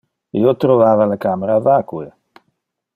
Io 0.43 0.53
trovava 0.65 1.07
le 1.11 1.19
camera 1.27 1.61
vacue. 1.69 2.11